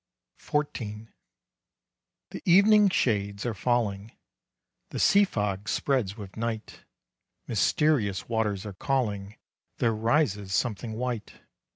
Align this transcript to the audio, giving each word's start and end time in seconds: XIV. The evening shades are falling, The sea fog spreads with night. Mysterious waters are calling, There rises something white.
XIV. 0.39 1.13
The 2.31 2.41
evening 2.43 2.89
shades 2.89 3.45
are 3.45 3.53
falling, 3.53 4.13
The 4.89 4.97
sea 4.97 5.23
fog 5.25 5.69
spreads 5.69 6.17
with 6.17 6.35
night. 6.35 6.85
Mysterious 7.45 8.27
waters 8.27 8.65
are 8.65 8.73
calling, 8.73 9.37
There 9.77 9.93
rises 9.93 10.55
something 10.55 10.93
white. 10.93 11.33